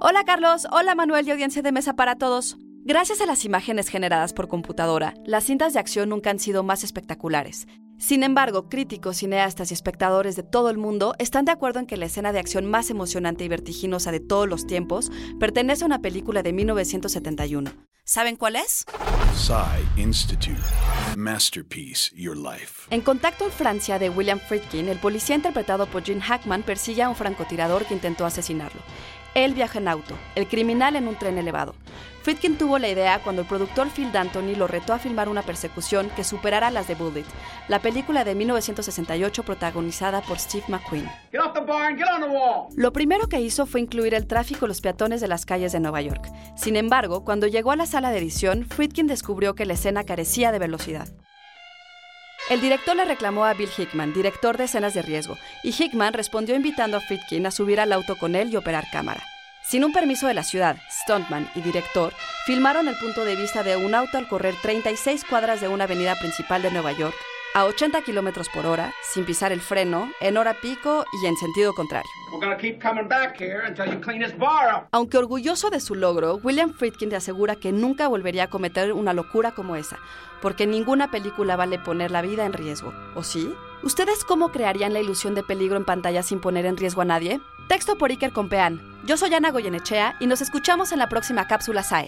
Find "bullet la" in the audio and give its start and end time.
36.94-37.78